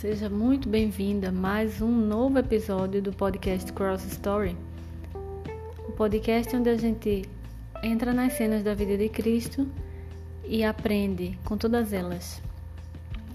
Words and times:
seja 0.00 0.30
muito 0.30 0.68
bem-vinda 0.68 1.30
a 1.30 1.32
mais 1.32 1.82
um 1.82 1.90
novo 1.90 2.38
episódio 2.38 3.02
do 3.02 3.12
podcast 3.12 3.72
Cross 3.72 4.04
Story. 4.04 4.56
O 5.88 5.90
podcast 5.90 6.54
onde 6.54 6.70
a 6.70 6.76
gente 6.76 7.28
entra 7.82 8.12
nas 8.12 8.34
cenas 8.34 8.62
da 8.62 8.74
vida 8.74 8.96
de 8.96 9.08
Cristo 9.08 9.66
e 10.44 10.62
aprende 10.62 11.36
com 11.44 11.58
todas 11.58 11.92
elas. 11.92 12.40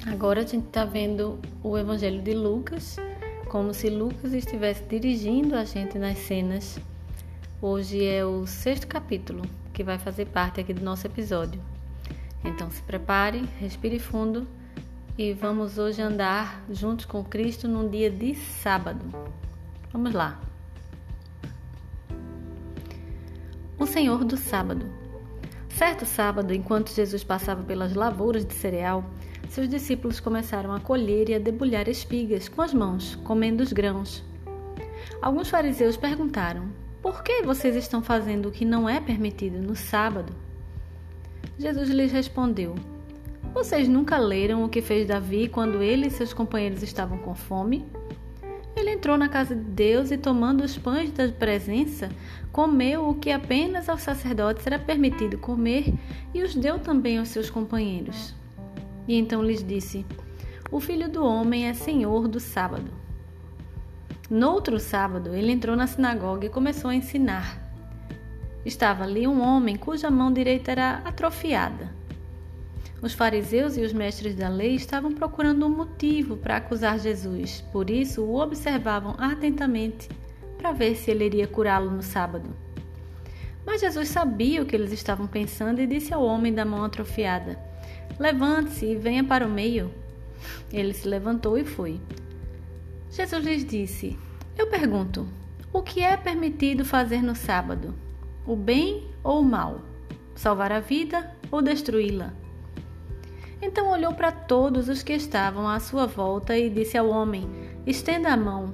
Agora 0.07 0.39
a 0.39 0.45
gente 0.45 0.67
está 0.67 0.85
vendo 0.85 1.37
o 1.61 1.77
Evangelho 1.77 2.21
de 2.21 2.33
Lucas, 2.33 2.95
como 3.49 3.73
se 3.73 3.89
Lucas 3.89 4.31
estivesse 4.31 4.83
dirigindo 4.85 5.57
a 5.57 5.65
gente 5.65 5.99
nas 5.99 6.17
cenas. 6.17 6.79
Hoje 7.61 8.05
é 8.05 8.23
o 8.23 8.47
sexto 8.47 8.87
capítulo 8.87 9.41
que 9.73 9.83
vai 9.83 9.99
fazer 9.99 10.27
parte 10.27 10.61
aqui 10.61 10.73
do 10.73 10.81
nosso 10.81 11.05
episódio. 11.05 11.59
Então 12.41 12.71
se 12.71 12.81
prepare, 12.83 13.43
respire 13.59 13.99
fundo 13.99 14.47
e 15.17 15.31
vamos 15.31 15.77
hoje 15.77 16.01
andar 16.01 16.63
juntos 16.69 17.05
com 17.05 17.23
Cristo 17.23 17.67
num 17.67 17.87
dia 17.87 18.09
de 18.09 18.33
sábado. 18.33 19.05
Vamos 19.91 20.11
lá. 20.13 20.39
O 23.77 23.85
Senhor 23.85 24.23
do 24.23 24.35
Sábado. 24.35 24.85
Certo 25.69 26.05
sábado, 26.05 26.53
enquanto 26.53 26.93
Jesus 26.93 27.23
passava 27.23 27.63
pelas 27.63 27.93
lavouras 27.93 28.45
de 28.45 28.53
cereal, 28.53 29.03
seus 29.49 29.69
discípulos 29.69 30.19
começaram 30.19 30.71
a 30.73 30.79
colher 30.79 31.29
e 31.29 31.35
a 31.35 31.39
debulhar 31.39 31.87
espigas 31.87 32.47
com 32.47 32.61
as 32.61 32.73
mãos, 32.73 33.15
comendo 33.23 33.61
os 33.61 33.73
grãos. 33.73 34.23
Alguns 35.21 35.49
fariseus 35.49 35.97
perguntaram: 35.97 36.69
Por 37.01 37.23
que 37.23 37.43
vocês 37.43 37.75
estão 37.75 38.01
fazendo 38.01 38.49
o 38.49 38.51
que 38.51 38.65
não 38.65 38.87
é 38.87 38.99
permitido 38.99 39.59
no 39.59 39.75
sábado? 39.75 40.33
Jesus 41.57 41.89
lhes 41.89 42.11
respondeu: 42.11 42.75
vocês 43.53 43.87
nunca 43.87 44.17
leram 44.17 44.63
o 44.63 44.69
que 44.69 44.81
fez 44.81 45.07
Davi 45.07 45.47
quando 45.47 45.81
ele 45.81 46.07
e 46.07 46.11
seus 46.11 46.33
companheiros 46.33 46.81
estavam 46.81 47.19
com 47.19 47.35
fome? 47.35 47.85
Ele 48.75 48.89
entrou 48.89 49.15
na 49.15 49.29
casa 49.29 49.55
de 49.55 49.61
Deus 49.61 50.09
e, 50.09 50.17
tomando 50.17 50.63
os 50.63 50.77
pães 50.77 51.11
da 51.11 51.29
presença, 51.29 52.09
comeu 52.51 53.07
o 53.07 53.13
que 53.13 53.31
apenas 53.31 53.87
aos 53.87 54.01
sacerdotes 54.01 54.65
era 54.65 54.79
permitido 54.79 55.37
comer 55.37 55.93
e 56.33 56.41
os 56.41 56.55
deu 56.55 56.79
também 56.79 57.19
aos 57.19 57.29
seus 57.29 57.51
companheiros. 57.51 58.33
E 59.07 59.15
então 59.15 59.43
lhes 59.43 59.63
disse: 59.63 60.03
O 60.71 60.79
filho 60.79 61.07
do 61.07 61.23
homem 61.23 61.67
é 61.67 61.73
senhor 61.73 62.27
do 62.27 62.39
sábado. 62.39 62.91
No 64.29 64.49
outro 64.49 64.79
sábado, 64.79 65.35
ele 65.35 65.51
entrou 65.51 65.75
na 65.75 65.85
sinagoga 65.85 66.47
e 66.47 66.49
começou 66.49 66.89
a 66.89 66.95
ensinar. 66.95 67.61
Estava 68.65 69.03
ali 69.03 69.27
um 69.27 69.41
homem 69.41 69.75
cuja 69.75 70.09
mão 70.09 70.33
direita 70.33 70.71
era 70.71 71.01
atrofiada. 71.05 72.02
Os 73.03 73.11
fariseus 73.11 73.75
e 73.75 73.81
os 73.81 73.91
mestres 73.91 74.33
da 74.33 74.47
lei 74.47 74.75
estavam 74.75 75.11
procurando 75.11 75.65
um 75.65 75.69
motivo 75.69 76.37
para 76.37 76.55
acusar 76.55 76.97
Jesus, 76.97 77.59
por 77.69 77.89
isso 77.89 78.23
o 78.23 78.39
observavam 78.39 79.13
atentamente 79.17 80.07
para 80.57 80.71
ver 80.71 80.95
se 80.95 81.11
ele 81.11 81.25
iria 81.25 81.45
curá-lo 81.45 81.91
no 81.91 82.01
sábado. 82.01 82.49
Mas 83.65 83.81
Jesus 83.81 84.07
sabia 84.07 84.61
o 84.61 84.65
que 84.65 84.73
eles 84.73 84.93
estavam 84.93 85.27
pensando 85.27 85.81
e 85.81 85.85
disse 85.85 86.13
ao 86.13 86.23
homem 86.23 86.53
da 86.53 86.63
mão 86.63 86.81
atrofiada: 86.85 87.59
Levante-se 88.17 88.85
e 88.85 88.95
venha 88.95 89.25
para 89.25 89.45
o 89.45 89.51
meio. 89.51 89.91
Ele 90.71 90.93
se 90.93 91.05
levantou 91.05 91.57
e 91.57 91.65
foi. 91.65 91.99
Jesus 93.11 93.43
lhes 93.43 93.65
disse: 93.65 94.17
Eu 94.57 94.67
pergunto, 94.67 95.27
o 95.73 95.81
que 95.81 95.99
é 95.99 96.15
permitido 96.15 96.85
fazer 96.85 97.21
no 97.21 97.35
sábado? 97.35 97.93
O 98.47 98.55
bem 98.55 99.09
ou 99.21 99.41
o 99.41 99.43
mal? 99.43 99.81
Salvar 100.35 100.71
a 100.71 100.79
vida 100.79 101.35
ou 101.51 101.61
destruí-la? 101.61 102.42
Então 103.65 103.89
olhou 103.89 104.13
para 104.13 104.29
todos 104.29 104.89
os 104.89 105.01
que 105.01 105.13
estavam 105.13 105.69
à 105.69 105.79
sua 105.79 106.05
volta 106.05 106.57
e 106.57 106.69
disse 106.69 106.97
ao 106.97 107.07
homem: 107.07 107.49
Estenda 107.87 108.27
a 108.27 108.35
mão. 108.35 108.73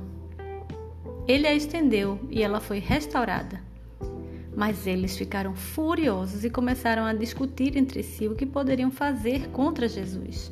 Ele 1.27 1.45
a 1.45 1.53
estendeu 1.53 2.19
e 2.27 2.41
ela 2.41 2.59
foi 2.59 2.79
restaurada. 2.79 3.61
Mas 4.55 4.87
eles 4.87 5.15
ficaram 5.15 5.55
furiosos 5.55 6.43
e 6.43 6.49
começaram 6.49 7.05
a 7.05 7.13
discutir 7.13 7.77
entre 7.77 8.01
si 8.01 8.27
o 8.27 8.33
que 8.33 8.47
poderiam 8.47 8.89
fazer 8.89 9.49
contra 9.49 9.87
Jesus. 9.87 10.51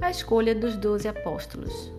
A 0.00 0.10
escolha 0.10 0.56
dos 0.56 0.76
doze 0.76 1.06
apóstolos. 1.06 1.92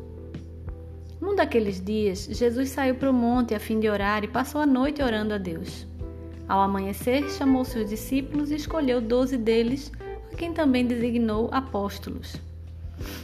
Num 1.21 1.33
daqueles 1.33 1.81
dias, 1.81 2.25
Jesus 2.29 2.71
saiu 2.71 2.95
para 2.95 3.09
o 3.09 3.13
monte 3.13 3.55
a 3.55 3.59
fim 3.59 3.79
de 3.79 3.89
orar 3.89 4.21
e 4.25 4.27
passou 4.27 4.59
a 4.59 4.65
noite 4.65 5.01
orando 5.01 5.33
a 5.33 5.37
Deus. 5.37 5.86
Ao 6.47 6.61
amanhecer, 6.61 7.29
chamou 7.29 7.65
seus 7.65 7.89
discípulos 7.89 8.51
e 8.51 8.55
escolheu 8.55 9.01
doze 9.01 9.37
deles, 9.37 9.91
a 10.31 10.35
quem 10.35 10.53
também 10.53 10.85
designou 10.85 11.49
apóstolos. 11.51 12.37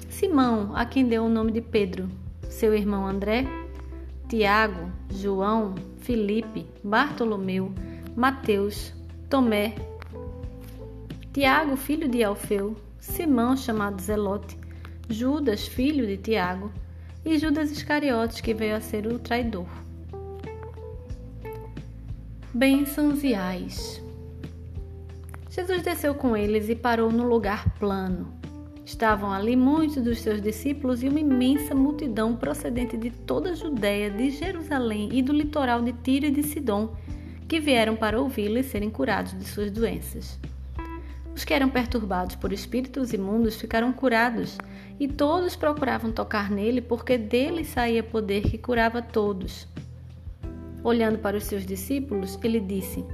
Simão, 0.09 0.75
a 0.75 0.85
quem 0.85 1.05
deu 1.05 1.23
o 1.23 1.29
nome 1.29 1.51
de 1.51 1.61
Pedro, 1.61 2.09
seu 2.49 2.75
irmão 2.75 3.07
André, 3.07 3.45
Tiago, 4.27 4.91
João, 5.09 5.75
Filipe, 5.99 6.65
Bartolomeu, 6.83 7.71
Mateus, 8.15 8.93
Tomé, 9.29 9.73
Tiago, 11.31 11.75
filho 11.77 12.07
de 12.09 12.23
Alfeu, 12.23 12.75
Simão, 12.99 13.55
chamado 13.55 14.01
Zelote, 14.01 14.57
Judas, 15.09 15.65
filho 15.65 16.05
de 16.05 16.17
Tiago, 16.17 16.71
e 17.25 17.37
Judas 17.37 17.71
Iscariotes, 17.71 18.41
que 18.41 18.53
veio 18.53 18.75
a 18.75 18.81
ser 18.81 19.07
o 19.07 19.17
traidor. 19.17 19.82
Bênçãos 22.55 23.23
e 23.23 23.33
ais. 23.33 23.99
Jesus 25.49 25.81
desceu 25.81 26.13
com 26.13 26.37
eles 26.37 26.69
e 26.69 26.75
parou 26.75 27.11
no 27.11 27.23
lugar 27.23 27.67
plano. 27.79 28.31
Estavam 28.85 29.31
ali 29.31 29.55
muitos 29.55 30.03
dos 30.03 30.19
seus 30.19 30.39
discípulos 30.39 31.01
e 31.01 31.09
uma 31.09 31.19
imensa 31.19 31.73
multidão 31.73 32.35
procedente 32.35 32.95
de 32.95 33.09
toda 33.09 33.49
a 33.49 33.55
Judéia, 33.55 34.11
de 34.11 34.29
Jerusalém 34.29 35.09
e 35.11 35.23
do 35.23 35.33
litoral 35.33 35.81
de 35.81 35.93
Tiro 35.93 36.27
e 36.27 36.31
de 36.31 36.43
Sidom, 36.43 36.95
que 37.47 37.59
vieram 37.59 37.95
para 37.95 38.21
ouvi-lo 38.21 38.59
e 38.59 38.63
serem 38.63 38.91
curados 38.91 39.35
de 39.35 39.45
suas 39.45 39.71
doenças. 39.71 40.39
Os 41.35 41.43
que 41.43 41.55
eram 41.55 41.71
perturbados 41.71 42.35
por 42.35 42.53
espíritos 42.53 43.13
imundos 43.13 43.55
ficaram 43.55 43.91
curados, 43.91 44.59
e 44.99 45.07
todos 45.07 45.55
procuravam 45.55 46.11
tocar 46.11 46.51
nele, 46.51 46.81
porque 46.81 47.17
dele 47.17 47.65
saía 47.65 48.03
poder 48.03 48.43
que 48.43 48.59
curava 48.59 49.01
todos. 49.01 49.67
Olhando 50.83 51.17
para 51.19 51.37
os 51.37 51.45
seus 51.45 51.65
discípulos, 51.65 52.37
ele 52.43 52.59
disse: 52.59 53.05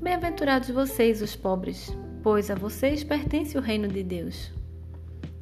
Bem-aventurados 0.00 0.70
vocês, 0.70 1.20
os 1.20 1.36
pobres, 1.36 1.94
pois 2.22 2.50
a 2.50 2.54
vocês 2.54 3.04
pertence 3.04 3.58
o 3.58 3.60
reino 3.60 3.86
de 3.86 4.02
Deus. 4.02 4.50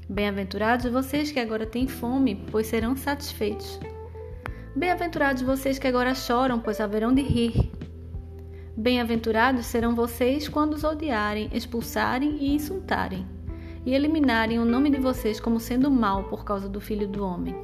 Bem-aventurados 0.09 0.91
vocês 0.91 1.31
que 1.31 1.39
agora 1.39 1.65
têm 1.65 1.87
fome, 1.87 2.45
pois 2.51 2.67
serão 2.67 2.97
satisfeitos. 2.97 3.79
Bem-aventurados 4.75 5.43
vocês 5.43 5.79
que 5.79 5.87
agora 5.87 6.13
choram, 6.13 6.59
pois 6.59 6.81
haverão 6.81 7.15
de 7.15 7.23
rir. 7.23 7.71
Bem-aventurados 8.77 9.67
serão 9.67 9.95
vocês 9.95 10.49
quando 10.49 10.75
os 10.75 10.83
odiarem, 10.83 11.49
expulsarem 11.53 12.37
e 12.41 12.53
insultarem, 12.53 13.25
e 13.87 13.95
eliminarem 13.95 14.59
o 14.59 14.65
nome 14.65 14.91
de 14.91 14.99
vocês 14.99 15.39
como 15.39 15.61
sendo 15.61 15.89
mal 15.89 16.25
por 16.25 16.45
causa 16.45 16.69
do 16.69 16.81
Filho 16.81 17.07
do 17.07 17.25
Homem. 17.25 17.55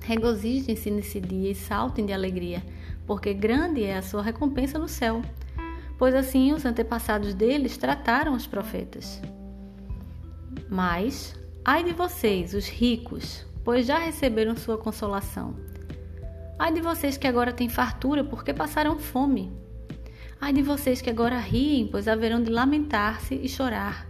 Regozijem-se 0.00 0.90
nesse 0.90 1.20
dia 1.20 1.50
e 1.50 1.54
saltem 1.54 2.06
de 2.06 2.14
alegria 2.14 2.62
porque 3.06 3.32
grande 3.32 3.84
é 3.84 3.96
a 3.96 4.02
sua 4.02 4.22
recompensa 4.22 4.78
no 4.78 4.88
céu. 4.88 5.22
Pois 5.98 6.14
assim 6.14 6.52
os 6.52 6.64
antepassados 6.64 7.32
deles 7.32 7.76
trataram 7.76 8.34
os 8.34 8.46
profetas. 8.46 9.22
Mas, 10.68 11.34
ai 11.64 11.84
de 11.84 11.92
vocês, 11.92 12.52
os 12.52 12.68
ricos, 12.68 13.46
pois 13.64 13.86
já 13.86 13.98
receberam 13.98 14.56
sua 14.56 14.76
consolação. 14.76 15.54
Ai 16.58 16.72
de 16.72 16.80
vocês 16.80 17.16
que 17.16 17.26
agora 17.26 17.52
têm 17.52 17.68
fartura, 17.68 18.24
porque 18.24 18.52
passaram 18.52 18.98
fome. 18.98 19.52
Ai 20.40 20.52
de 20.52 20.62
vocês 20.62 21.00
que 21.00 21.08
agora 21.08 21.38
riem, 21.38 21.86
pois 21.86 22.08
haverão 22.08 22.42
de 22.42 22.50
lamentar-se 22.50 23.34
e 23.34 23.48
chorar. 23.48 24.06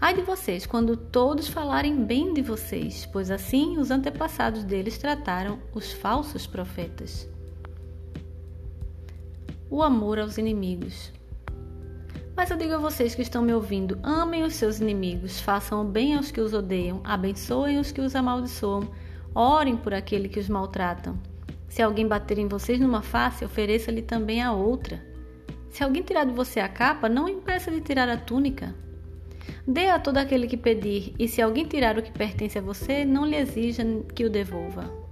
Ai 0.00 0.14
de 0.14 0.22
vocês 0.22 0.64
quando 0.64 0.96
todos 0.96 1.48
falarem 1.48 2.04
bem 2.04 2.32
de 2.32 2.40
vocês, 2.40 3.04
pois 3.12 3.30
assim 3.30 3.78
os 3.78 3.90
antepassados 3.90 4.62
deles 4.62 4.96
trataram 4.96 5.58
os 5.74 5.92
falsos 5.92 6.46
profetas 6.46 7.28
o 9.70 9.82
amor 9.82 10.18
aos 10.18 10.38
inimigos. 10.38 11.12
Mas 12.36 12.50
eu 12.50 12.56
digo 12.56 12.74
a 12.74 12.78
vocês 12.78 13.14
que 13.14 13.22
estão 13.22 13.42
me 13.42 13.52
ouvindo: 13.52 13.98
amem 14.02 14.44
os 14.44 14.54
seus 14.54 14.80
inimigos, 14.80 15.40
façam 15.40 15.82
o 15.82 15.84
bem 15.84 16.14
aos 16.14 16.30
que 16.30 16.40
os 16.40 16.54
odeiam, 16.54 17.00
abençoem 17.04 17.78
os 17.78 17.90
que 17.90 18.00
os 18.00 18.14
amaldiçoam, 18.14 18.88
orem 19.34 19.76
por 19.76 19.92
aquele 19.92 20.28
que 20.28 20.38
os 20.38 20.48
maltratam. 20.48 21.18
Se 21.68 21.82
alguém 21.82 22.06
bater 22.06 22.38
em 22.38 22.48
vocês 22.48 22.80
numa 22.80 23.02
face, 23.02 23.44
ofereça-lhe 23.44 24.02
também 24.02 24.42
a 24.42 24.52
outra. 24.52 25.04
Se 25.70 25.84
alguém 25.84 26.02
tirar 26.02 26.24
de 26.24 26.32
você 26.32 26.60
a 26.60 26.68
capa, 26.68 27.08
não 27.08 27.28
impeça 27.28 27.70
de 27.70 27.80
tirar 27.80 28.08
a 28.08 28.16
túnica. 28.16 28.74
Dê 29.66 29.88
a 29.88 29.98
todo 29.98 30.18
aquele 30.18 30.46
que 30.46 30.56
pedir, 30.56 31.14
e 31.18 31.28
se 31.28 31.42
alguém 31.42 31.66
tirar 31.66 31.98
o 31.98 32.02
que 32.02 32.12
pertence 32.12 32.58
a 32.58 32.62
você, 32.62 33.04
não 33.04 33.26
lhe 33.26 33.36
exija 33.36 33.84
que 34.14 34.24
o 34.24 34.30
devolva. 34.30 35.07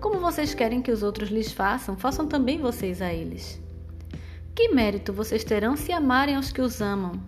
Como 0.00 0.20
vocês 0.20 0.54
querem 0.54 0.82
que 0.82 0.90
os 0.90 1.02
outros 1.02 1.30
lhes 1.30 1.52
façam, 1.52 1.96
façam 1.96 2.26
também 2.26 2.58
vocês 2.58 3.00
a 3.00 3.12
eles. 3.12 3.60
Que 4.54 4.68
mérito 4.68 5.12
vocês 5.12 5.44
terão 5.44 5.76
se 5.76 5.92
amarem 5.92 6.36
aos 6.36 6.52
que 6.52 6.60
os 6.60 6.80
amam? 6.80 7.20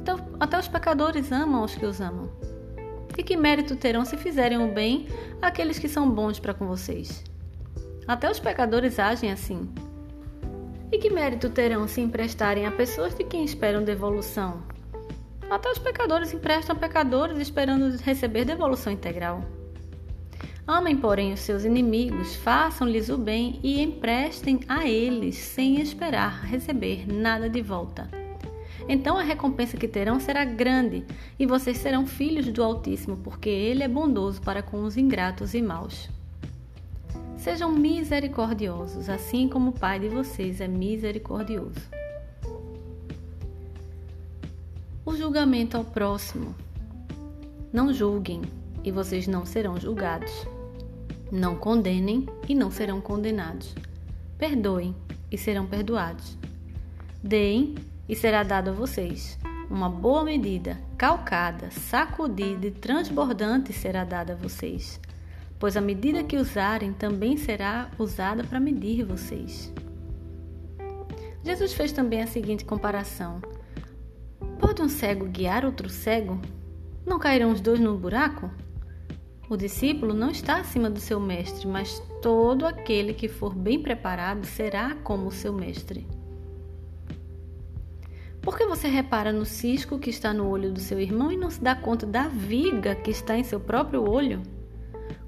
Até, 0.00 0.22
até 0.38 0.58
os 0.58 0.68
pecadores 0.68 1.32
amam 1.32 1.64
os 1.64 1.74
que 1.74 1.84
os 1.84 2.00
amam. 2.00 2.30
E 3.16 3.22
que 3.22 3.36
mérito 3.36 3.76
terão 3.76 4.04
se 4.04 4.16
fizerem 4.16 4.58
o 4.58 4.72
bem 4.72 5.08
àqueles 5.40 5.78
que 5.78 5.88
são 5.88 6.10
bons 6.10 6.38
para 6.38 6.54
com 6.54 6.66
vocês? 6.66 7.24
Até 8.06 8.30
os 8.30 8.38
pecadores 8.38 8.98
agem 8.98 9.32
assim. 9.32 9.68
E 10.92 10.98
que 10.98 11.10
mérito 11.10 11.50
terão 11.50 11.88
se 11.88 12.00
emprestarem 12.00 12.66
a 12.66 12.70
pessoas 12.70 13.14
de 13.14 13.24
quem 13.24 13.44
esperam 13.44 13.82
devolução? 13.82 14.62
Até 15.50 15.70
os 15.70 15.78
pecadores 15.78 16.32
emprestam 16.32 16.76
a 16.76 16.78
pecadores 16.78 17.38
esperando 17.38 17.96
receber 17.98 18.44
devolução 18.44 18.92
integral. 18.92 19.42
Amem, 20.66 20.96
porém, 20.96 21.32
os 21.32 21.38
seus 21.40 21.64
inimigos, 21.64 22.34
façam-lhes 22.34 23.08
o 23.08 23.16
bem 23.16 23.60
e 23.62 23.80
emprestem 23.80 24.58
a 24.66 24.84
eles, 24.84 25.36
sem 25.36 25.80
esperar 25.80 26.44
receber 26.44 27.06
nada 27.06 27.48
de 27.48 27.62
volta. 27.62 28.10
Então 28.88 29.16
a 29.16 29.22
recompensa 29.22 29.76
que 29.76 29.86
terão 29.86 30.18
será 30.18 30.44
grande, 30.44 31.04
e 31.38 31.46
vocês 31.46 31.78
serão 31.78 32.04
filhos 32.04 32.48
do 32.48 32.64
Altíssimo, 32.64 33.16
porque 33.18 33.48
Ele 33.48 33.84
é 33.84 33.88
bondoso 33.88 34.42
para 34.42 34.60
com 34.60 34.82
os 34.82 34.96
ingratos 34.96 35.54
e 35.54 35.62
maus. 35.62 36.08
Sejam 37.36 37.70
misericordiosos, 37.70 39.08
assim 39.08 39.48
como 39.48 39.70
o 39.70 39.78
Pai 39.78 40.00
de 40.00 40.08
vocês 40.08 40.60
é 40.60 40.66
misericordioso. 40.66 41.78
O 45.04 45.14
julgamento 45.14 45.76
ao 45.76 45.84
próximo. 45.84 46.56
Não 47.72 47.92
julguem, 47.92 48.42
e 48.82 48.90
vocês 48.90 49.28
não 49.28 49.46
serão 49.46 49.78
julgados. 49.78 50.55
Não 51.30 51.56
condenem 51.56 52.26
e 52.48 52.54
não 52.54 52.70
serão 52.70 53.00
condenados. 53.00 53.74
Perdoem 54.38 54.94
e 55.30 55.36
serão 55.36 55.66
perdoados. 55.66 56.38
Deem 57.22 57.74
e 58.08 58.14
será 58.14 58.44
dado 58.44 58.70
a 58.70 58.72
vocês. 58.72 59.38
Uma 59.68 59.90
boa 59.90 60.22
medida, 60.22 60.78
calcada, 60.96 61.70
sacudida 61.72 62.68
e 62.68 62.70
transbordante 62.70 63.72
será 63.72 64.04
dada 64.04 64.34
a 64.34 64.36
vocês. 64.36 65.00
Pois 65.58 65.76
a 65.76 65.80
medida 65.80 66.22
que 66.22 66.36
usarem 66.36 66.92
também 66.92 67.36
será 67.36 67.90
usada 67.98 68.44
para 68.44 68.60
medir 68.60 69.04
vocês. 69.04 69.72
Jesus 71.42 71.72
fez 71.72 71.90
também 71.90 72.22
a 72.22 72.26
seguinte 72.28 72.64
comparação: 72.64 73.40
Pode 74.60 74.82
um 74.82 74.88
cego 74.88 75.26
guiar 75.26 75.64
outro 75.64 75.88
cego? 75.88 76.40
Não 77.04 77.18
cairão 77.18 77.50
os 77.50 77.60
dois 77.60 77.80
no 77.80 77.96
buraco? 77.98 78.48
O 79.48 79.56
discípulo 79.56 80.12
não 80.12 80.30
está 80.30 80.56
acima 80.56 80.90
do 80.90 80.98
seu 80.98 81.20
mestre, 81.20 81.68
mas 81.68 82.02
todo 82.20 82.66
aquele 82.66 83.14
que 83.14 83.28
for 83.28 83.54
bem 83.54 83.80
preparado 83.80 84.44
será 84.44 84.96
como 84.96 85.28
o 85.28 85.32
seu 85.32 85.52
mestre. 85.52 86.04
Por 88.42 88.58
que 88.58 88.66
você 88.66 88.88
repara 88.88 89.32
no 89.32 89.44
cisco 89.44 90.00
que 90.00 90.10
está 90.10 90.34
no 90.34 90.48
olho 90.48 90.72
do 90.72 90.80
seu 90.80 90.98
irmão 90.98 91.30
e 91.30 91.36
não 91.36 91.48
se 91.48 91.62
dá 91.62 91.76
conta 91.76 92.04
da 92.04 92.26
viga 92.26 92.96
que 92.96 93.10
está 93.12 93.38
em 93.38 93.44
seu 93.44 93.60
próprio 93.60 94.08
olho? 94.08 94.42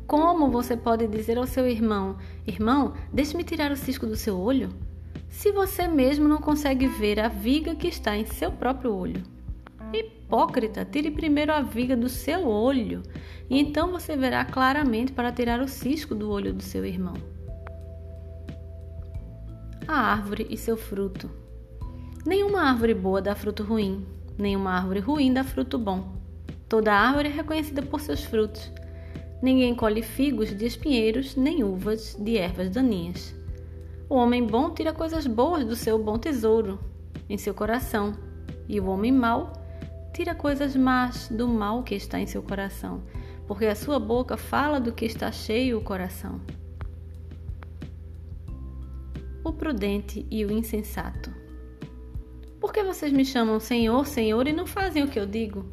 Como 0.04 0.50
você 0.50 0.76
pode 0.76 1.06
dizer 1.06 1.38
ao 1.38 1.46
seu 1.46 1.68
irmão: 1.68 2.16
Irmão, 2.44 2.94
deixe-me 3.12 3.44
tirar 3.44 3.70
o 3.70 3.76
cisco 3.76 4.04
do 4.04 4.16
seu 4.16 4.36
olho? 4.36 4.70
Se 5.28 5.52
você 5.52 5.86
mesmo 5.86 6.26
não 6.26 6.38
consegue 6.38 6.88
ver 6.88 7.20
a 7.20 7.28
viga 7.28 7.76
que 7.76 7.86
está 7.86 8.16
em 8.16 8.24
seu 8.24 8.50
próprio 8.50 8.92
olho. 8.92 9.37
Hipócrita, 9.92 10.84
tire 10.84 11.10
primeiro 11.10 11.52
a 11.52 11.62
viga 11.62 11.96
do 11.96 12.08
seu 12.08 12.46
olho, 12.46 13.02
e 13.48 13.58
então 13.58 13.90
você 13.90 14.16
verá 14.16 14.44
claramente 14.44 15.12
para 15.12 15.32
tirar 15.32 15.60
o 15.60 15.68
cisco 15.68 16.14
do 16.14 16.30
olho 16.30 16.52
do 16.52 16.62
seu 16.62 16.84
irmão. 16.84 17.14
A 19.86 19.98
árvore 19.98 20.46
e 20.50 20.56
seu 20.56 20.76
fruto. 20.76 21.30
Nenhuma 22.26 22.62
árvore 22.62 22.92
boa 22.92 23.22
dá 23.22 23.34
fruto 23.34 23.62
ruim, 23.62 24.06
nenhuma 24.36 24.72
árvore 24.72 25.00
ruim 25.00 25.32
dá 25.32 25.42
fruto 25.42 25.78
bom. 25.78 26.12
Toda 26.68 26.92
árvore 26.92 27.28
é 27.28 27.32
reconhecida 27.32 27.80
por 27.80 28.00
seus 28.00 28.22
frutos. 28.22 28.70
Ninguém 29.40 29.74
colhe 29.74 30.02
figos 30.02 30.54
de 30.54 30.66
espinheiros, 30.66 31.34
nem 31.36 31.64
uvas 31.64 32.14
de 32.20 32.36
ervas 32.36 32.68
daninhas. 32.68 33.34
O 34.10 34.16
homem 34.16 34.44
bom 34.46 34.70
tira 34.70 34.92
coisas 34.92 35.26
boas 35.26 35.64
do 35.64 35.76
seu 35.76 35.98
bom 35.98 36.18
tesouro, 36.18 36.78
em 37.28 37.38
seu 37.38 37.54
coração, 37.54 38.14
e 38.68 38.78
o 38.78 38.86
homem 38.86 39.12
mau 39.12 39.57
tira 40.18 40.34
coisas 40.34 40.74
más 40.74 41.28
do 41.28 41.46
mal 41.46 41.84
que 41.84 41.94
está 41.94 42.18
em 42.18 42.26
seu 42.26 42.42
coração, 42.42 43.04
porque 43.46 43.66
a 43.66 43.76
sua 43.76 44.00
boca 44.00 44.36
fala 44.36 44.80
do 44.80 44.92
que 44.92 45.04
está 45.04 45.30
cheio 45.30 45.78
o 45.78 45.80
coração. 45.80 46.40
O 49.44 49.52
prudente 49.52 50.26
e 50.28 50.44
o 50.44 50.50
insensato. 50.50 51.32
Por 52.58 52.72
que 52.72 52.82
vocês 52.82 53.12
me 53.12 53.24
chamam 53.24 53.60
Senhor, 53.60 54.04
Senhor 54.08 54.48
e 54.48 54.52
não 54.52 54.66
fazem 54.66 55.04
o 55.04 55.08
que 55.08 55.20
eu 55.20 55.24
digo? 55.24 55.64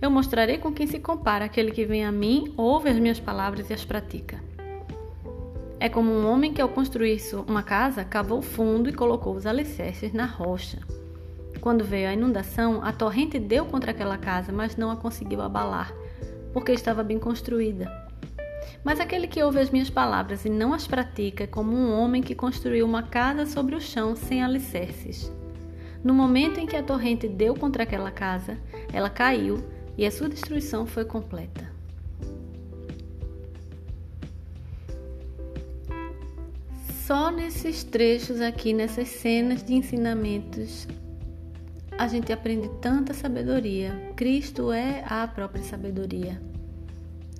Eu 0.00 0.10
mostrarei 0.10 0.56
com 0.56 0.72
quem 0.72 0.86
se 0.86 0.98
compara 0.98 1.44
aquele 1.44 1.70
que 1.70 1.84
vem 1.84 2.02
a 2.02 2.10
mim, 2.10 2.54
ouve 2.56 2.88
as 2.88 2.98
minhas 2.98 3.20
palavras 3.20 3.68
e 3.68 3.74
as 3.74 3.84
pratica. 3.84 4.42
É 5.78 5.90
como 5.90 6.10
um 6.10 6.26
homem 6.26 6.54
que, 6.54 6.62
ao 6.62 6.68
construir 6.70 7.20
uma 7.46 7.62
casa, 7.62 8.06
cavou 8.06 8.40
fundo 8.40 8.88
e 8.88 8.94
colocou 8.94 9.34
os 9.34 9.44
alicerces 9.44 10.14
na 10.14 10.24
rocha. 10.24 10.78
Quando 11.62 11.84
veio 11.84 12.08
a 12.08 12.12
inundação, 12.12 12.82
a 12.82 12.92
torrente 12.92 13.38
deu 13.38 13.64
contra 13.64 13.92
aquela 13.92 14.18
casa, 14.18 14.50
mas 14.50 14.76
não 14.76 14.90
a 14.90 14.96
conseguiu 14.96 15.40
abalar, 15.40 15.94
porque 16.52 16.72
estava 16.72 17.04
bem 17.04 17.20
construída. 17.20 17.88
Mas 18.82 18.98
aquele 18.98 19.28
que 19.28 19.40
ouve 19.40 19.60
as 19.60 19.70
minhas 19.70 19.88
palavras 19.88 20.44
e 20.44 20.50
não 20.50 20.74
as 20.74 20.88
pratica 20.88 21.44
é 21.44 21.46
como 21.46 21.76
um 21.76 21.96
homem 21.96 22.20
que 22.20 22.34
construiu 22.34 22.84
uma 22.84 23.04
casa 23.04 23.46
sobre 23.46 23.76
o 23.76 23.80
chão 23.80 24.16
sem 24.16 24.42
alicerces. 24.42 25.30
No 26.02 26.12
momento 26.12 26.58
em 26.58 26.66
que 26.66 26.74
a 26.74 26.82
torrente 26.82 27.28
deu 27.28 27.54
contra 27.54 27.84
aquela 27.84 28.10
casa, 28.10 28.58
ela 28.92 29.08
caiu 29.08 29.64
e 29.96 30.04
a 30.04 30.10
sua 30.10 30.28
destruição 30.28 30.84
foi 30.84 31.04
completa. 31.04 31.70
Só 37.06 37.30
nesses 37.30 37.84
trechos 37.84 38.40
aqui, 38.40 38.72
nessas 38.72 39.06
cenas 39.06 39.62
de 39.62 39.74
ensinamentos, 39.74 40.88
a 42.02 42.08
gente 42.08 42.32
aprende 42.32 42.68
tanta 42.80 43.14
sabedoria. 43.14 44.12
Cristo 44.16 44.72
é 44.72 45.04
a 45.06 45.24
própria 45.28 45.62
sabedoria. 45.62 46.42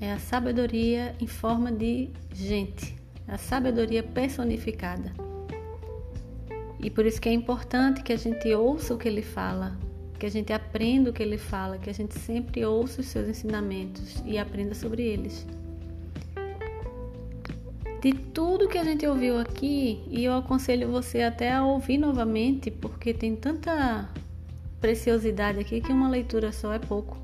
É 0.00 0.12
a 0.12 0.20
sabedoria 0.20 1.16
em 1.20 1.26
forma 1.26 1.72
de 1.72 2.10
gente, 2.32 2.94
a 3.26 3.36
sabedoria 3.36 4.04
personificada. 4.04 5.12
E 6.78 6.88
por 6.88 7.04
isso 7.04 7.20
que 7.20 7.28
é 7.28 7.32
importante 7.32 8.04
que 8.04 8.12
a 8.12 8.16
gente 8.16 8.54
ouça 8.54 8.94
o 8.94 8.98
que 8.98 9.08
ele 9.08 9.20
fala, 9.20 9.76
que 10.16 10.26
a 10.26 10.30
gente 10.30 10.52
aprenda 10.52 11.10
o 11.10 11.12
que 11.12 11.24
ele 11.24 11.38
fala, 11.38 11.76
que 11.76 11.90
a 11.90 11.94
gente 11.94 12.16
sempre 12.20 12.64
ouça 12.64 13.00
os 13.00 13.08
seus 13.08 13.28
ensinamentos 13.28 14.22
e 14.24 14.38
aprenda 14.38 14.76
sobre 14.76 15.02
eles. 15.02 15.44
De 18.00 18.12
tudo 18.12 18.68
que 18.68 18.78
a 18.78 18.84
gente 18.84 19.04
ouviu 19.08 19.40
aqui, 19.40 20.04
e 20.08 20.24
eu 20.24 20.34
aconselho 20.34 20.88
você 20.88 21.22
até 21.22 21.52
a 21.52 21.64
ouvir 21.64 21.98
novamente, 21.98 22.70
porque 22.70 23.12
tem 23.12 23.34
tanta 23.34 24.08
preciosidade 24.82 25.60
aqui 25.60 25.80
que 25.80 25.92
uma 25.92 26.10
leitura 26.10 26.50
só 26.50 26.74
é 26.74 26.78
pouco. 26.78 27.16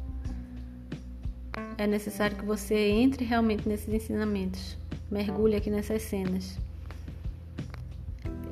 É 1.77 1.87
necessário 1.87 2.37
que 2.37 2.45
você 2.45 2.75
entre 2.75 3.25
realmente 3.25 3.69
nesses 3.69 3.93
ensinamentos, 3.93 4.79
mergulhe 5.11 5.57
aqui 5.57 5.69
nessas 5.69 6.03
cenas. 6.03 6.57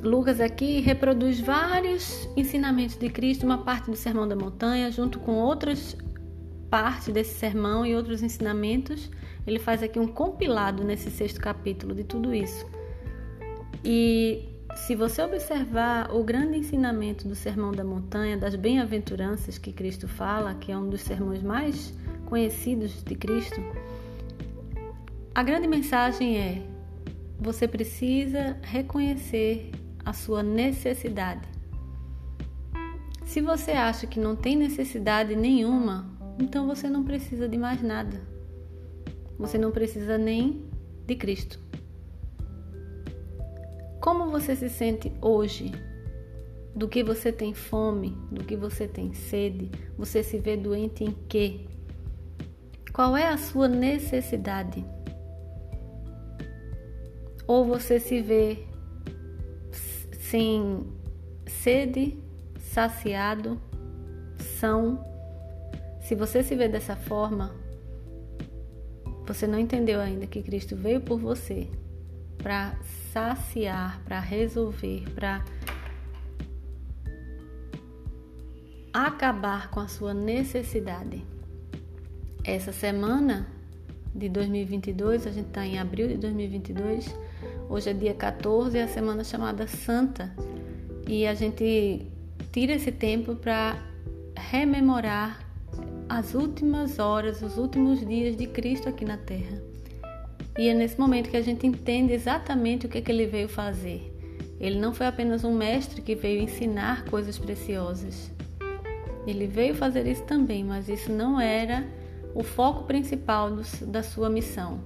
Lucas 0.03 0.41
aqui 0.41 0.81
reproduz 0.81 1.41
vários 1.41 2.29
ensinamentos 2.37 2.97
de 2.97 3.09
Cristo, 3.09 3.47
uma 3.47 3.59
parte 3.59 3.91
do 3.91 3.97
Sermão 3.97 4.27
da 4.27 4.37
Montanha, 4.37 4.91
junto 4.91 5.21
com 5.21 5.33
outras 5.33 5.97
partes 6.69 7.13
desse 7.15 7.35
sermão 7.35 7.87
e 7.87 7.95
outros 7.95 8.23
ensinamentos. 8.23 9.11
Ele 9.47 9.59
faz 9.59 9.83
aqui 9.83 9.99
um 9.99 10.09
compilado 10.09 10.85
nesse 10.85 11.11
sexto 11.11 11.41
capítulo 11.41 11.95
de 11.95 12.03
tudo 12.05 12.35
isso. 12.35 12.67
E 13.85 14.56
se 14.77 14.95
você 14.95 15.23
observar 15.23 16.15
o 16.15 16.23
grande 16.23 16.59
ensinamento 16.59 17.27
do 17.27 17.35
Sermão 17.35 17.73
da 17.73 17.83
Montanha, 17.83 18.37
das 18.37 18.55
bem-aventuranças 18.55 19.57
que 19.57 19.73
Cristo 19.73 20.07
fala, 20.07 20.55
que 20.55 20.71
é 20.71 20.77
um 20.77 20.89
dos 20.89 21.01
sermões 21.01 21.43
mais 21.43 21.95
conhecidos 22.27 23.03
de 23.03 23.15
Cristo, 23.15 23.61
a 25.35 25.43
grande 25.43 25.67
mensagem 25.67 26.39
é: 26.39 26.63
você 27.41 27.67
precisa 27.67 28.59
reconhecer 28.63 29.71
a 30.05 30.13
sua 30.13 30.43
necessidade. 30.43 31.49
Se 33.25 33.41
você 33.41 33.73
acha 33.73 34.07
que 34.07 34.21
não 34.21 34.37
tem 34.37 34.57
necessidade 34.57 35.35
nenhuma, 35.35 36.07
então 36.39 36.67
você 36.67 36.89
não 36.89 37.03
precisa 37.03 37.49
de 37.49 37.57
mais 37.57 37.83
nada. 37.83 38.21
Você 39.39 39.59
não 39.59 39.71
precisa 39.71 40.17
nem 40.19 40.65
de 41.07 41.17
Cristo. 41.17 41.66
Como 44.07 44.31
você 44.31 44.55
se 44.55 44.69
sente 44.69 45.13
hoje? 45.21 45.73
Do 46.73 46.87
que 46.87 47.03
você 47.03 47.33
tem 47.33 47.53
fome? 47.53 48.17
Do 48.31 48.45
que 48.45 48.55
você 48.55 48.87
tem 48.87 49.13
sede? 49.13 49.69
Você 49.99 50.23
se 50.23 50.39
vê 50.39 50.57
doente 50.57 51.03
em 51.03 51.11
quê? 51.29 51.63
Qual 52.95 53.17
é 53.17 53.27
a 53.27 53.37
sua 53.37 53.67
necessidade? 53.67 54.87
Ou 57.49 57.65
você 57.65 57.99
se 57.99 58.23
vê 58.23 58.65
sem 60.21 60.87
sede, 61.49 62.17
saciado, 62.61 63.61
são? 64.61 65.05
Se 66.01 66.15
você 66.15 66.45
se 66.45 66.55
vê 66.55 66.69
dessa 66.69 66.95
forma, 66.95 67.57
você 69.27 69.49
não 69.49 69.59
entendeu 69.59 69.99
ainda 70.01 70.29
que 70.29 70.45
Cristo 70.45 70.77
veio 70.77 71.01
por 71.01 71.19
você 71.19 71.69
para 72.47 72.77
saciar, 73.13 74.01
para 74.05 74.21
resolver, 74.21 75.03
para 75.17 75.45
acabar 78.93 79.69
com 79.69 79.81
a 79.81 79.89
sua 79.89 80.15
necessidade. 80.15 81.25
Essa 82.45 82.71
semana 82.71 83.49
de 84.15 84.29
2022, 84.29 85.27
a 85.27 85.33
gente 85.33 85.49
está 85.49 85.67
em 85.67 85.81
abril 85.81 86.07
de 86.07 86.19
2022, 86.19 87.13
hoje 87.69 87.91
é 87.91 87.93
dia 87.93 88.15
14, 88.15 88.79
é 88.79 88.85
a 88.85 88.89
semana 88.89 89.25
chamada 89.25 89.67
Santa, 89.67 90.33
e 91.05 91.27
a 91.27 91.35
gente 91.35 92.07
tira 92.53 92.75
esse 92.75 92.93
tempo 92.93 93.35
para 93.35 93.77
rememorar 94.37 95.45
as 96.09 96.33
últimas 96.33 97.01
horas, 97.01 97.43
os 97.43 97.59
últimos 97.59 98.07
dias 98.07 98.37
de 98.37 98.47
Cristo 98.47 98.89
aqui 98.89 99.05
na 99.05 99.17
Terra. 99.17 99.66
E 100.59 100.69
é 100.69 100.75
nesse 100.75 100.99
momento 100.99 101.29
que 101.29 101.37
a 101.37 101.43
gente 101.43 101.67
entende 101.67 102.13
exatamente 102.13 102.87
o 102.87 102.89
que, 102.89 102.99
é 102.99 103.01
que 103.01 103.13
ele 103.13 103.27
veio 103.27 103.49
fazer. 103.49 104.13
Ele 104.59 104.79
não 104.79 104.95
foi 104.95 105.07
apenas 105.07 105.45
um 105.45 105.55
mestre 105.55 106.01
que 106.01 106.15
veio 106.15 106.41
ensinar 106.41 107.05
coisas 107.05 107.39
preciosas. 107.39 108.31
Ele 109.27 109.47
veio 109.47 109.75
fazer 109.75 110.07
isso 110.07 110.23
também, 110.23 110.65
mas 110.65 110.89
isso 110.89 111.13
não 111.13 111.39
era 111.39 111.87
o 112.35 112.43
foco 112.43 112.85
principal 112.85 113.51
do, 113.51 113.63
da 113.87 114.03
sua 114.03 114.31
missão. 114.31 114.81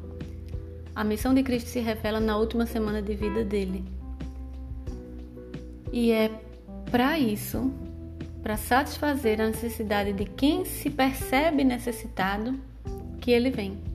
A 0.95 1.05
missão 1.05 1.33
de 1.33 1.43
Cristo 1.43 1.69
se 1.69 1.79
revela 1.79 2.19
na 2.19 2.37
última 2.37 2.67
semana 2.67 3.01
de 3.01 3.15
vida 3.15 3.45
dele. 3.45 3.85
E 5.93 6.11
é 6.11 6.31
para 6.91 7.19
isso 7.19 7.73
para 8.43 8.57
satisfazer 8.57 9.41
a 9.41 9.47
necessidade 9.47 10.13
de 10.13 10.25
quem 10.25 10.65
se 10.65 10.91
percebe 10.91 11.63
necessitado 11.63 12.59
que 13.21 13.31
ele 13.31 13.51
vem. 13.51 13.90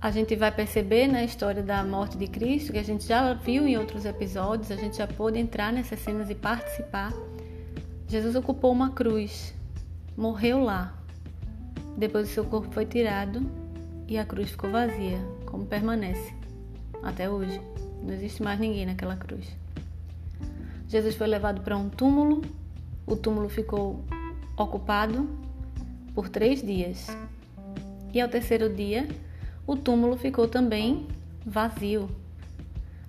A 0.00 0.10
gente 0.10 0.36
vai 0.36 0.52
perceber 0.52 1.06
na 1.06 1.24
história 1.24 1.62
da 1.62 1.82
morte 1.82 2.18
de 2.18 2.26
Cristo, 2.26 2.72
que 2.72 2.78
a 2.78 2.84
gente 2.84 3.06
já 3.06 3.32
viu 3.32 3.66
em 3.66 3.78
outros 3.78 4.04
episódios, 4.04 4.70
a 4.70 4.76
gente 4.76 4.98
já 4.98 5.06
pôde 5.06 5.38
entrar 5.38 5.72
nessas 5.72 5.98
cenas 6.00 6.28
e 6.28 6.34
participar. 6.34 7.12
Jesus 8.06 8.36
ocupou 8.36 8.70
uma 8.70 8.90
cruz, 8.90 9.54
morreu 10.16 10.62
lá. 10.62 10.94
Depois 11.96 12.28
o 12.28 12.32
seu 12.32 12.44
corpo 12.44 12.70
foi 12.72 12.84
tirado 12.84 13.50
e 14.06 14.18
a 14.18 14.24
cruz 14.24 14.50
ficou 14.50 14.70
vazia, 14.70 15.18
como 15.46 15.64
permanece 15.64 16.34
até 17.02 17.28
hoje. 17.28 17.60
Não 18.02 18.12
existe 18.12 18.42
mais 18.42 18.60
ninguém 18.60 18.84
naquela 18.84 19.16
cruz. 19.16 19.46
Jesus 20.88 21.14
foi 21.16 21.26
levado 21.26 21.62
para 21.62 21.76
um 21.76 21.88
túmulo. 21.88 22.42
O 23.06 23.16
túmulo 23.16 23.48
ficou 23.48 24.04
ocupado 24.56 25.28
por 26.14 26.28
três 26.28 26.62
dias. 26.62 27.06
E 28.12 28.20
ao 28.20 28.28
terceiro 28.28 28.72
dia, 28.72 29.08
o 29.66 29.76
túmulo 29.76 30.16
ficou 30.16 30.46
também 30.46 31.06
vazio. 31.44 32.08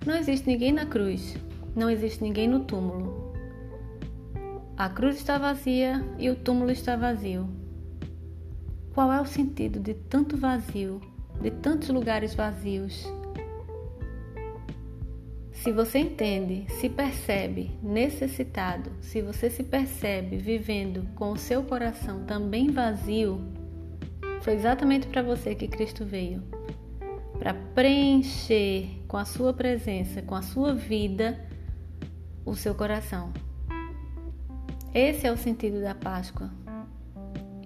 Não 0.04 0.16
existe 0.16 0.46
ninguém 0.46 0.72
na 0.72 0.86
cruz, 0.86 1.36
não 1.74 1.88
existe 1.88 2.22
ninguém 2.22 2.48
no 2.48 2.60
túmulo. 2.60 3.32
A 4.76 4.88
cruz 4.88 5.16
está 5.16 5.38
vazia 5.38 6.04
e 6.18 6.28
o 6.30 6.36
túmulo 6.36 6.70
está 6.70 6.96
vazio. 6.96 7.48
Qual 8.92 9.12
é 9.12 9.20
o 9.20 9.26
sentido 9.26 9.78
de 9.78 9.94
tanto 9.94 10.36
vazio, 10.36 11.00
de 11.40 11.50
tantos 11.50 11.88
lugares 11.88 12.34
vazios? 12.34 13.06
Se 15.52 15.72
você 15.72 15.98
entende, 15.98 16.64
se 16.68 16.88
percebe 16.88 17.70
necessitado, 17.82 18.90
se 19.00 19.20
você 19.20 19.50
se 19.50 19.64
percebe 19.64 20.36
vivendo 20.36 21.04
com 21.16 21.32
o 21.32 21.36
seu 21.36 21.64
coração 21.64 22.24
também 22.24 22.70
vazio, 22.70 23.40
foi 24.42 24.54
exatamente 24.54 25.06
para 25.06 25.22
você 25.22 25.54
que 25.54 25.68
Cristo 25.68 26.04
veio 26.04 26.42
para 27.38 27.54
preencher 27.54 28.88
com 29.06 29.16
a 29.16 29.24
sua 29.24 29.52
presença, 29.52 30.22
com 30.22 30.34
a 30.34 30.42
sua 30.42 30.74
vida, 30.74 31.38
o 32.44 32.56
seu 32.56 32.74
coração. 32.74 33.32
Esse 34.92 35.26
é 35.26 35.32
o 35.32 35.36
sentido 35.36 35.80
da 35.80 35.94
Páscoa. 35.94 36.50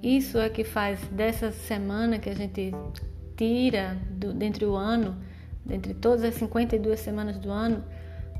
Isso 0.02 0.37
é 0.38 0.50
que 0.50 0.64
faz 0.64 1.00
dessa 1.09 1.52
semana 1.52 2.19
que 2.19 2.29
a 2.29 2.35
gente 2.35 2.73
tira 3.37 3.97
do, 4.11 4.35
dentre 4.35 4.67
o 4.67 4.75
ano 4.75 5.17
dentre 5.64 5.95
todas 5.95 6.25
as 6.25 6.35
52 6.35 6.99
semanas 6.99 7.38
do 7.38 7.50
ano, 7.50 7.85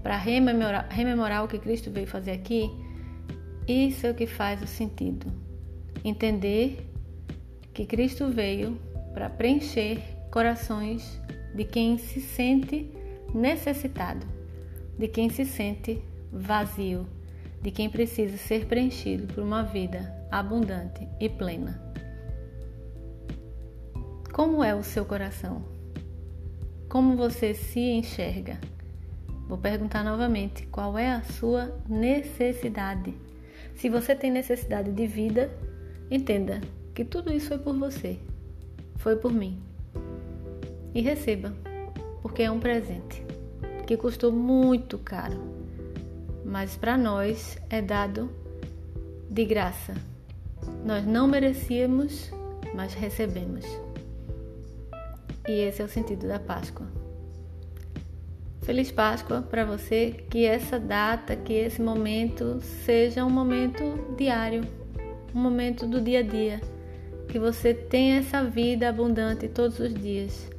para 0.03 0.17
rememorar, 0.17 0.89
rememorar 0.91 1.45
o 1.45 1.49
que 1.49 1.59
Cristo 1.59 1.91
veio 1.91 2.07
fazer 2.07 2.33
aqui, 2.33 2.71
isso 3.67 4.07
é 4.07 4.11
o 4.11 4.15
que 4.15 4.27
faz 4.27 4.61
o 4.62 4.67
sentido. 4.67 5.27
Entender 6.05 6.91
que 7.73 7.87
Cristo 7.87 8.29
veio 8.29 8.79
para 9.14 9.31
preencher 9.31 10.00
corações 10.31 11.21
de 11.55 11.64
quem 11.64 11.99
se 11.99 12.21
sente 12.21 12.91
necessitado, 13.35 14.26
de 14.99 15.09
quem 15.09 15.31
se 15.31 15.45
sente 15.45 16.02
vazio, 16.31 17.07
de 17.62 17.71
quem 17.71 17.88
precisa 17.88 18.37
ser 18.37 18.67
preenchido 18.67 19.33
por 19.33 19.43
uma 19.43 19.62
vida 19.62 20.12
abundante 20.31 21.07
e 21.21 21.29
plena. 21.29 21.81
Como 24.33 24.64
é 24.64 24.75
o 24.75 24.83
seu 24.83 25.05
coração? 25.05 25.62
Como 26.88 27.17
você 27.17 27.55
se 27.55 27.81
enxerga? 27.81 28.59
Vou 29.47 29.59
perguntar 29.59 30.02
novamente: 30.02 30.67
qual 30.67 30.99
é 30.99 31.11
a 31.11 31.23
sua 31.23 31.79
necessidade? 31.88 33.14
Se 33.75 33.88
você 33.88 34.14
tem 34.14 34.31
necessidade 34.31 34.91
de 34.91 35.07
vida, 35.07 35.50
entenda 36.11 36.61
que 36.94 37.04
tudo 37.04 37.32
isso 37.32 37.49
foi 37.49 37.58
por 37.58 37.75
você, 37.76 38.18
foi 38.96 39.16
por 39.16 39.32
mim. 39.32 39.61
E 40.94 41.00
receba, 41.00 41.54
porque 42.20 42.42
é 42.42 42.50
um 42.50 42.61
presente 42.61 43.25
que 43.87 43.96
custou 43.96 44.30
muito 44.30 44.99
caro, 44.99 45.40
mas 46.44 46.76
para 46.76 46.96
nós 46.96 47.58
é 47.70 47.80
dado 47.80 48.30
de 49.30 49.44
graça. 49.44 49.94
Nós 50.84 51.06
não 51.06 51.26
merecíamos, 51.26 52.30
mas 52.75 52.94
recebemos. 52.94 53.64
E 55.49 55.52
esse 55.52 55.82
é 55.82 55.84
o 55.84 55.88
sentido 55.88 56.28
da 56.28 56.38
Páscoa. 56.38 56.87
Feliz 58.62 58.92
Páscoa 58.92 59.42
para 59.42 59.64
você, 59.64 60.25
que 60.30 60.44
essa 60.44 60.78
data, 60.78 61.34
que 61.34 61.52
esse 61.52 61.82
momento 61.82 62.61
seja 62.61 63.25
um 63.25 63.30
momento 63.30 63.82
diário, 64.16 64.62
um 65.34 65.40
momento 65.40 65.84
do 65.84 66.00
dia 66.00 66.20
a 66.20 66.22
dia, 66.22 66.61
que 67.33 67.39
você 67.39 67.73
tenha 67.73 68.19
essa 68.19 68.45
vida 68.45 68.91
abundante 68.91 69.49
todos 69.49 69.79
os 69.79 69.95
dias. 69.95 70.51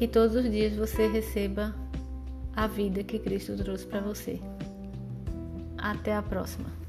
E 0.00 0.08
todos 0.08 0.34
os 0.34 0.50
dias 0.50 0.74
você 0.74 1.06
receba 1.06 1.72
a 2.52 2.66
vida 2.66 3.04
que 3.04 3.16
Cristo 3.16 3.56
trouxe 3.56 3.86
para 3.86 4.00
você. 4.00 4.40
Até 5.78 6.16
a 6.16 6.20
próxima. 6.20 6.79